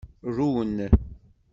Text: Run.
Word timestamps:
Run. 0.23 0.89